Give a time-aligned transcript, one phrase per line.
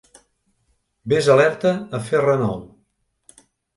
[1.13, 2.59] Ves alerta a fer renou.